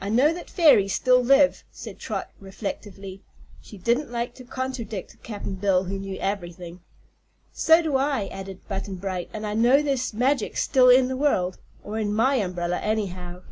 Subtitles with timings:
[0.00, 3.22] "I know that fairies still live," said Trot, reflectively.
[3.60, 6.78] She didn't like to contradict Cap'n Bill, who knew "ever'thing."
[7.52, 9.30] "So do I," added Button Bright.
[9.32, 13.42] "And I know there's magic still in the world or in my umbrella, anyhow."